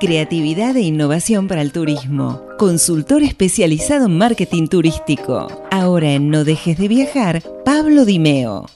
[0.00, 2.46] Creatividad e innovación para el turismo.
[2.56, 5.48] Consultor especializado en marketing turístico.
[5.72, 8.66] Ahora en No dejes de viajar, Pablo Dimeo.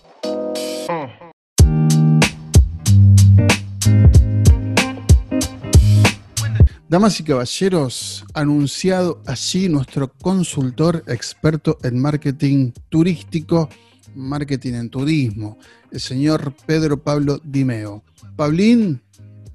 [6.88, 13.68] Damas y caballeros, anunciado allí nuestro consultor experto en marketing turístico,
[14.16, 15.56] marketing en turismo,
[15.92, 18.02] el señor Pedro Pablo Dimeo.
[18.34, 19.00] Pablín,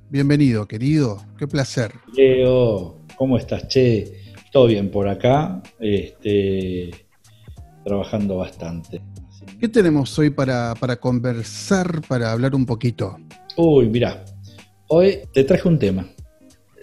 [0.10, 1.22] Bienvenido, querido.
[1.38, 1.92] Qué placer.
[2.16, 4.10] Leo, ¿cómo estás, Che?
[4.54, 5.62] Todo bien por acá.
[5.82, 6.92] Este,
[7.84, 9.02] trabajando bastante.
[9.60, 13.18] ¿Qué tenemos hoy para, conversar, para hablar un poquito?
[13.58, 14.24] Uy, mira,
[14.88, 16.08] hoy te traje un tema.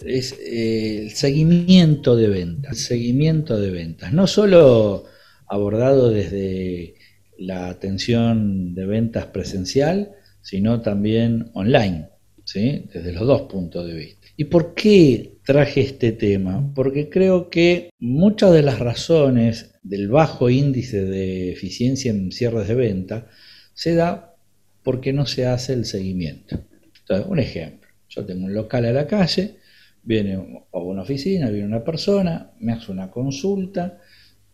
[0.05, 2.77] Es eh, el seguimiento de ventas.
[2.77, 4.13] Seguimiento de ventas.
[4.13, 5.05] No solo
[5.47, 6.93] abordado desde
[7.39, 10.11] la atención de ventas presencial,
[10.43, 12.09] sino también online
[12.53, 14.27] desde los dos puntos de vista.
[14.37, 16.71] ¿Y por qué traje este tema?
[16.75, 22.75] Porque creo que muchas de las razones del bajo índice de eficiencia en cierres de
[22.75, 23.27] venta
[23.73, 24.35] se da
[24.83, 26.59] porque no se hace el seguimiento.
[26.99, 29.57] Entonces, un ejemplo, yo tengo un local a la calle,
[30.03, 30.33] viene
[30.71, 33.99] a una oficina, viene una persona, me hace una consulta,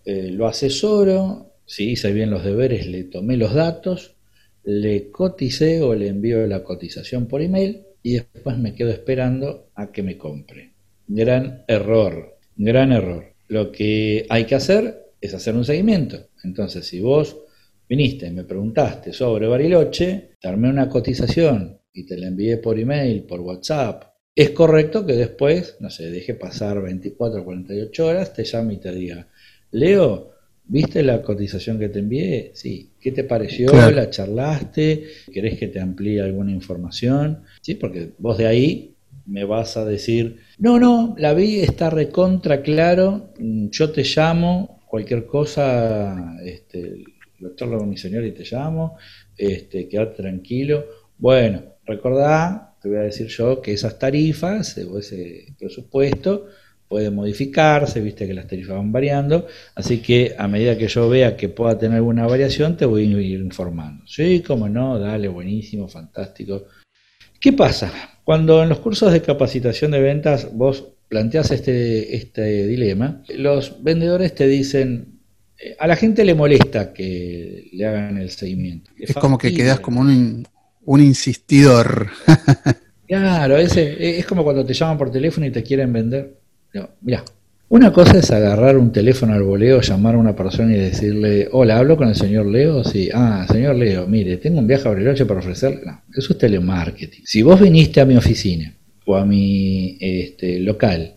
[0.06, 4.16] eh, lo asesoro, si hice bien los deberes, le tomé los datos,
[4.64, 9.92] le coticé o le envío la cotización por email y después me quedo esperando a
[9.92, 10.74] que me compre.
[11.08, 13.34] Gran error, gran error.
[13.48, 16.30] Lo que hay que hacer es hacer un seguimiento.
[16.44, 17.38] Entonces, si vos
[17.88, 22.80] viniste y me preguntaste sobre Bariloche, te armé una cotización y te la envié por
[22.80, 28.34] email, por WhatsApp, es correcto que después, no sé, deje pasar 24 o 48 horas,
[28.34, 29.28] te llame y te diga,
[29.72, 30.31] Leo,
[30.66, 32.52] ¿Viste la cotización que te envié?
[32.54, 32.92] Sí.
[33.00, 33.72] ¿Qué te pareció?
[33.92, 35.06] ¿La charlaste?
[35.34, 37.44] ¿Querés que te amplíe alguna información?
[37.62, 38.96] Sí, porque vos de ahí
[39.26, 44.82] me vas a decir, no, no, la vi, está recontra claro, mm, yo te llamo,
[44.88, 47.04] cualquier cosa, este,
[47.40, 48.98] lo charlo con mi señor y te llamo,
[49.38, 50.86] este, quedate tranquilo.
[51.18, 56.48] Bueno, recordá, te voy a decir yo, que esas tarifas o ese presupuesto
[56.92, 61.38] puede modificarse, viste que las tarifas van variando, así que a medida que yo vea
[61.38, 64.04] que pueda tener alguna variación, te voy a ir informando.
[64.06, 66.66] Sí, cómo no, dale, buenísimo, fantástico.
[67.40, 67.94] ¿Qué pasa?
[68.26, 74.36] Cuando en los cursos de capacitación de ventas vos planteas este, este dilema, los vendedores
[74.36, 75.22] te dicen,
[75.58, 78.92] eh, a la gente le molesta que le hagan el seguimiento.
[78.98, 80.46] Es como que quedas como un,
[80.84, 82.10] un insistidor.
[83.08, 86.41] claro, ese, es como cuando te llaman por teléfono y te quieren vender.
[86.74, 86.90] No,
[87.72, 91.78] una cosa es agarrar un teléfono al voleo, llamar a una persona y decirle, hola,
[91.78, 92.84] ¿hablo con el señor Leo?
[92.84, 95.82] Sí, ah, señor Leo, mire, tengo un viaje a Bariloche para ofrecerle.
[95.86, 97.22] No, eso es telemarketing.
[97.26, 98.74] Si vos viniste a mi oficina
[99.06, 101.14] o a mi este, local,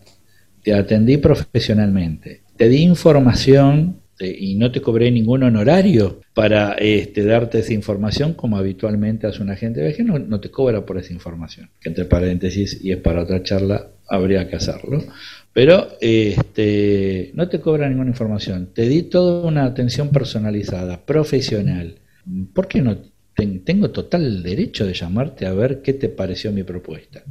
[0.63, 7.59] te atendí profesionalmente, te di información y no te cobré ningún honorario para este, darte
[7.59, 11.69] esa información como habitualmente hace un agente de no, te cobra por esa información.
[11.83, 15.03] Entre paréntesis, y es para otra charla, habría que hacerlo.
[15.55, 18.71] Pero este, no te cobra ninguna información.
[18.73, 21.95] Te di toda una atención personalizada, profesional.
[22.53, 22.97] ¿Por qué no?
[23.63, 27.23] Tengo total derecho de llamarte a ver qué te pareció mi propuesta.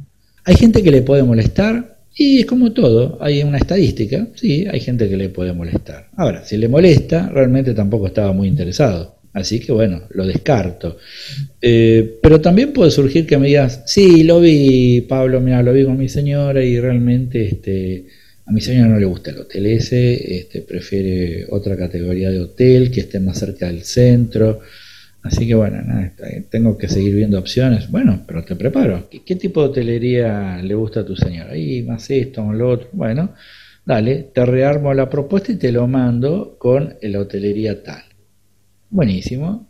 [0.43, 4.79] Hay gente que le puede molestar y es como todo, hay una estadística, sí, hay
[4.79, 6.09] gente que le puede molestar.
[6.17, 9.14] Ahora, si le molesta, realmente tampoco estaba muy interesado.
[9.35, 10.97] Así que bueno, lo descarto.
[11.61, 15.83] Eh, pero también puede surgir que me digas, sí, lo vi, Pablo, mira, lo vi
[15.83, 18.05] con mi señora y realmente este,
[18.45, 22.89] a mi señora no le gusta el hotel ese, este, prefiere otra categoría de hotel
[22.89, 24.61] que esté más cerca del centro.
[25.21, 25.79] Así que bueno,
[26.49, 27.91] tengo que seguir viendo opciones.
[27.91, 29.09] Bueno, pero te preparo.
[29.09, 31.51] ¿Qué, tipo de hotelería le gusta a tu señora?
[31.51, 32.87] Ahí, más esto, más lo otro.
[32.93, 33.33] Bueno,
[33.85, 38.14] dale, te rearmo la propuesta y te lo mando con la hotelería tal.
[38.89, 39.67] Buenísimo.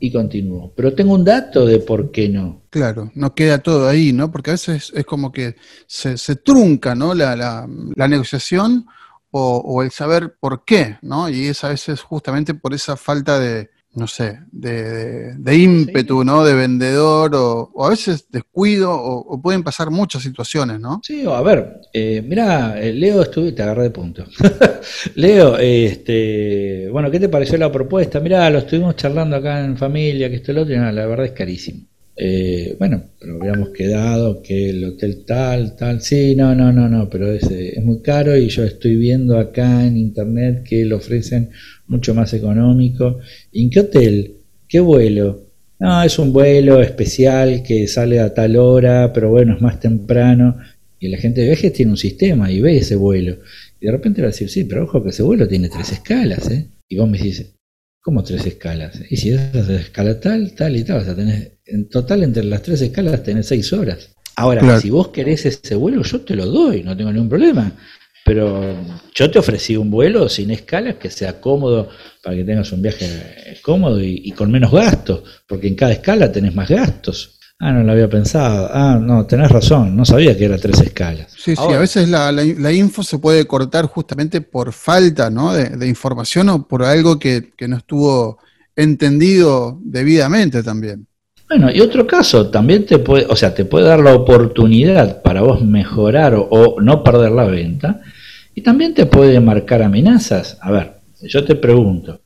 [0.00, 0.72] Y continúo.
[0.76, 2.62] Pero tengo un dato de por qué no.
[2.70, 4.30] Claro, no queda todo ahí, ¿no?
[4.30, 5.56] Porque a veces es como que
[5.86, 7.14] se, trunca, ¿no?
[7.14, 8.86] La, la, negociación
[9.30, 11.30] o, o, el saber por qué, ¿no?
[11.30, 16.44] Y es a veces justamente por esa falta de, no sé, de, ímpetu, ¿no?
[16.44, 21.00] De vendedor o, a veces descuido o, pueden pasar muchas situaciones, ¿no?
[21.02, 24.24] Sí, a ver, eh, mira, eh, Leo, estuve, te agarré de punto.
[25.16, 28.20] Leo, este, bueno, ¿qué te pareció la propuesta?
[28.20, 31.26] Mira, lo estuvimos charlando acá en familia, que esto y lo otro, y la verdad
[31.26, 31.87] es carísimo.
[32.20, 37.08] Eh, bueno, pero habíamos quedado que el hotel tal, tal, sí, no, no, no, no,
[37.08, 41.50] pero es, es muy caro y yo estoy viendo acá en internet que lo ofrecen
[41.86, 43.20] mucho más económico.
[43.52, 44.34] en qué hotel?
[44.68, 45.44] ¿Qué vuelo?
[45.78, 50.56] No, es un vuelo especial que sale a tal hora, pero bueno, es más temprano.
[50.98, 53.36] Y la gente de viajes tiene un sistema y ve ese vuelo.
[53.80, 56.50] Y de repente va a decir, sí, pero ojo que ese vuelo tiene tres escalas,
[56.50, 56.66] ¿eh?
[56.88, 57.54] Y vos me dices,
[58.08, 58.98] ¿cómo tres escalas?
[59.10, 62.42] Y si es de escala tal, tal y tal, vas a tener, en total entre
[62.42, 64.16] las tres escalas tenés seis horas.
[64.36, 67.70] Ahora, si vos querés ese vuelo, yo te lo doy, no tengo ningún problema.
[68.24, 68.74] Pero
[69.14, 71.90] yo te ofrecí un vuelo sin escalas que sea cómodo
[72.22, 76.32] para que tengas un viaje cómodo y, y con menos gastos, porque en cada escala
[76.32, 77.37] tenés más gastos.
[77.60, 78.70] Ah, no lo había pensado.
[78.72, 81.32] Ah, no, tenés razón, no sabía que era tres escalas.
[81.36, 85.52] Sí, sí, a veces la, la, info se puede cortar justamente por falta ¿no?
[85.52, 88.38] de, información o por algo que, no estuvo
[88.76, 91.06] entendido debidamente también.
[91.48, 95.40] Bueno, y otro caso, también te puede, o sea, te puede dar la oportunidad para
[95.40, 98.02] vos mejorar o, o no perder la venta,
[98.54, 100.58] y también te puede marcar amenazas.
[100.60, 102.20] A ver, yo te pregunto,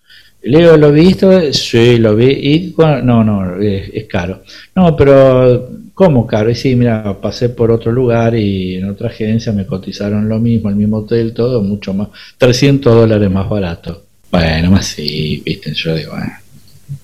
[0.44, 1.52] Leo, ¿lo viste?
[1.52, 2.26] Sí, lo vi.
[2.26, 4.42] Y no, no, es, caro.
[4.74, 6.50] No, pero ¿cómo caro?
[6.50, 10.68] Y sí, mira, pasé por otro lugar y en otra agencia me cotizaron lo mismo,
[10.68, 12.08] el mismo hotel, todo mucho más,
[12.38, 14.04] 300 dólares más barato.
[14.30, 16.32] Bueno, más sí, viste, yo digo, bueno,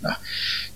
[0.03, 0.11] no,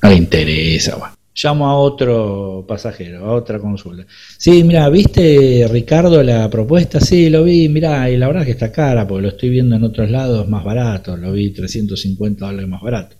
[0.03, 4.07] no le interesa, bueno llamo a otro pasajero, a otra consulta.
[4.39, 7.01] Sí, mira, ¿viste Ricardo la propuesta?
[7.01, 9.77] Sí, lo vi, mira, y la verdad es que está cara, porque lo estoy viendo
[9.77, 13.17] en otros lados más barato, lo vi 350 dólares más barato.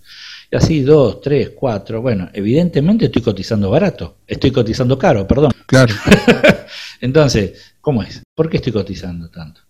[0.51, 5.51] Y así, dos, tres, cuatro, bueno, evidentemente estoy cotizando barato, estoy cotizando caro, perdón.
[5.65, 5.93] Claro.
[7.01, 8.21] Entonces, ¿cómo es?
[8.35, 9.61] ¿Por qué estoy cotizando tanto?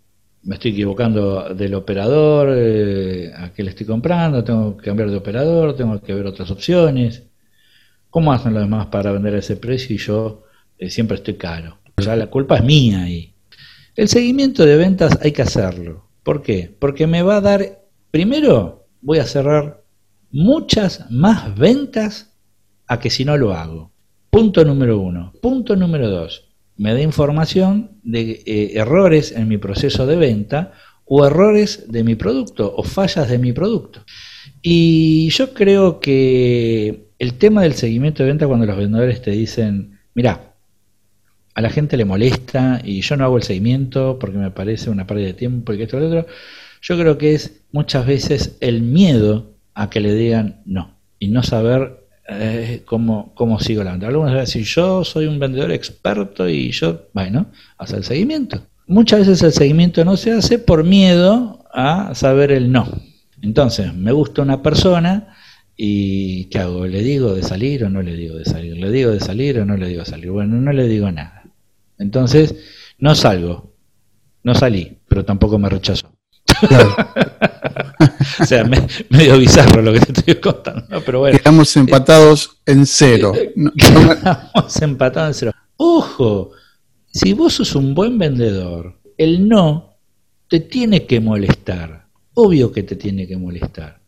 [0.44, 5.18] me estoy equivocando del operador eh, a que le estoy comprando, tengo que cambiar de
[5.18, 7.24] operador, tengo que ver otras opciones.
[8.13, 10.44] ¿Cómo hacen los demás para vender ese precio y yo
[10.77, 11.80] eh, siempre estoy caro?
[11.98, 13.33] Ya la culpa es mía ahí.
[13.95, 16.10] El seguimiento de ventas hay que hacerlo.
[16.21, 16.77] ¿Por qué?
[16.77, 17.81] Porque me va a dar,
[18.12, 19.81] primero voy a cerrar
[20.30, 22.36] muchas más ventas
[22.86, 23.92] a que si no lo hago.
[24.30, 25.33] Punto número uno.
[25.42, 26.51] Punto número dos.
[26.77, 30.74] Me da información de eh, errores en mi proceso de venta
[31.06, 34.06] o errores de mi producto o fallas de mi producto.
[34.65, 40.00] Y yo creo que el tema del seguimiento de venta cuando los vendedores te dicen,
[40.15, 40.54] mira,
[41.54, 45.06] a la gente le molesta y yo no hago el seguimiento porque me parece una
[45.06, 46.25] pérdida de tiempo y que esto y lo otro,
[46.81, 51.44] yo creo que es muchas veces el miedo a que le digan no y no
[51.44, 54.07] saber eh, cómo, cómo sigo la venta.
[54.07, 58.66] Algunas veces yo soy un vendedor experto y yo, bueno, hace el seguimiento.
[58.88, 62.88] Muchas veces el seguimiento no se hace por miedo a saber el no.
[63.44, 65.36] Entonces, me gusta una persona
[65.75, 66.86] ¿Y qué hago?
[66.86, 68.78] ¿Le digo de salir o no le digo de salir?
[68.78, 70.30] ¿Le digo de salir o no le digo de salir?
[70.30, 71.44] Bueno, no le digo nada.
[71.98, 72.56] Entonces,
[73.00, 73.74] no salgo.
[74.44, 76.12] No salí, pero tampoco me rechazó.
[78.40, 78.66] o sea,
[79.10, 81.38] medio bizarro lo que te estoy contando, pero bueno.
[81.38, 83.31] Quedamos empatados en cero.
[83.78, 85.51] Quedamos empatados en cero.
[85.78, 86.51] Ojo,
[87.12, 89.98] si vos sos un buen vendedor, el no
[90.50, 92.03] te tiene que molestar.
[92.35, 94.03] Obvio que te tiene que molestar.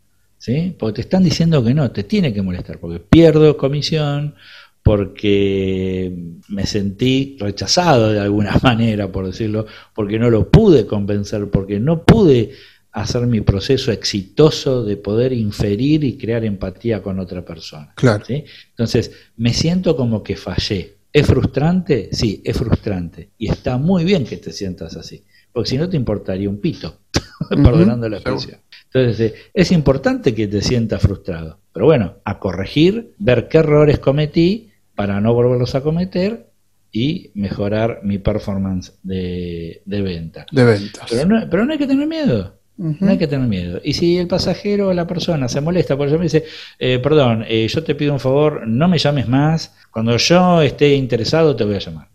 [0.78, 4.36] Porque te están diciendo que no, te tiene que molestar, porque pierdo comisión,
[4.84, 6.16] porque
[6.50, 12.04] me sentí rechazado de alguna manera, por decirlo, porque no lo pude convencer, porque no
[12.04, 12.52] pude
[12.92, 17.92] hacer mi proceso exitoso de poder inferir y crear empatía con otra persona.
[17.96, 18.24] Claro.
[18.30, 20.94] Entonces, me siento como que fallé.
[21.12, 22.10] ¿Es frustrante?
[22.12, 23.32] Sí, es frustrante.
[23.38, 27.00] Y está muy bien que te sientas así, porque si no te importaría un pito,
[27.50, 28.60] perdonando la expresión.
[28.94, 31.60] Entonces, eh, es importante que te sientas frustrado.
[31.74, 36.50] Pero bueno, a corregir, ver qué errores cometí para no volverlos a cometer
[36.92, 40.46] y mejorar mi performance de, venta.
[40.52, 41.06] De ventas.
[41.10, 42.58] Pero no, pero no hay que tener miedo.
[42.78, 43.80] No hay que tener miedo.
[43.84, 46.44] Y si el pasajero o la persona se molesta, por eso me dice,
[46.78, 50.94] eh, perdón, eh, yo te pido un favor, no me llames más, cuando yo esté
[50.96, 52.10] interesado te voy a llamar.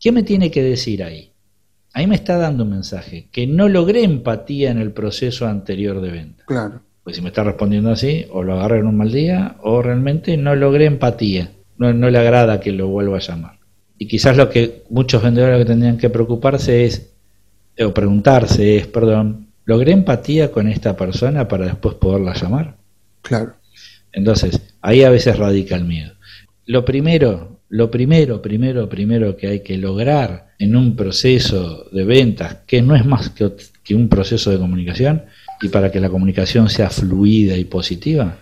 [0.00, 1.31] ¿Qué me tiene que decir ahí?
[1.92, 6.10] Ahí me está dando un mensaje, que no logré empatía en el proceso anterior de
[6.10, 6.44] venta.
[6.46, 6.80] Claro.
[7.04, 10.36] Pues si me está respondiendo así, o lo agarré en un mal día, o realmente
[10.36, 13.58] no logré empatía, no, le agrada que lo vuelva a llamar.
[13.98, 17.10] Y quizás lo que muchos vendedores que tendrían que preocuparse es,
[17.78, 22.76] o preguntarse es, perdón, ¿logré empatía con esta persona para después poderla llamar?
[23.22, 23.54] Claro.
[24.12, 26.12] Entonces, ahí a veces radica el miedo.
[26.66, 32.58] Lo primero, lo primero, primero, primero que hay que lograr en un proceso de ventas,
[32.66, 35.22] que no es más que, un proceso de comunicación,
[35.62, 38.36] y para que la comunicación sea fluida y positiva,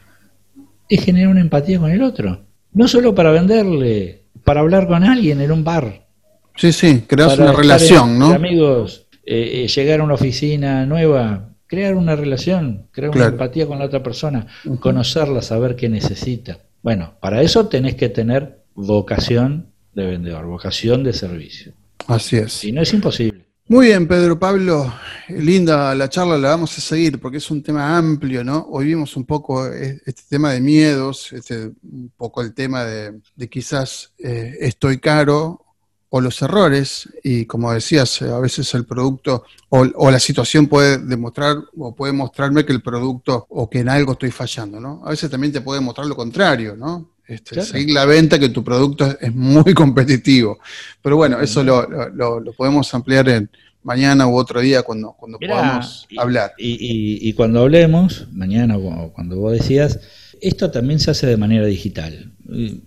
[0.88, 2.40] es generar una empatía con el otro.
[2.72, 6.08] No solo para venderle, para hablar con alguien en un bar.
[6.56, 8.32] Sí, sí, crear una relación, ¿no?
[8.32, 13.78] Amigos, eh, eh, llegar a una oficina nueva, crear una relación, crear una empatía con
[13.78, 14.48] la otra persona,
[14.80, 16.58] conocerla, saber qué necesita.
[16.82, 21.72] Bueno, para eso tenés que tener vocación de vendedor, vocación de servicio.
[22.06, 22.52] Así es.
[22.52, 23.50] Si no es imposible.
[23.70, 24.92] Muy bien, Pedro Pablo,
[25.28, 28.66] linda la charla, la vamos a seguir porque es un tema amplio, ¿no?
[28.68, 33.20] Hoy vimos un poco eh, este tema de miedos, este, un poco el tema de,
[33.48, 35.64] quizás eh, estoy caro
[36.08, 41.56] o los errores, y como decías, a veces el producto o, la situación puede demostrar
[41.78, 45.00] o puede mostrarme que el producto o que en algo estoy fallando, ¿no?
[45.04, 47.12] A veces también te puede mostrar lo contrario, ¿no?
[47.30, 50.58] Este, Seguir la venta, que tu producto es muy competitivo.
[51.00, 53.48] Pero bueno, eso lo, podemos ampliar en
[53.84, 56.52] mañana u otro día cuando, cuando podamos hablar.
[56.58, 60.00] Y, cuando hablemos, mañana o cuando vos decías,
[60.40, 62.32] esto también se hace de manera digital.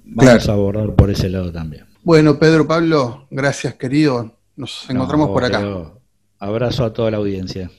[0.04, 1.86] Vamos a abordar por ese lado también.
[2.04, 4.36] Bueno, Pedro Pablo, gracias querido.
[4.58, 5.94] Nos encontramos por acá.
[6.38, 7.72] Abrazo a toda la audiencia.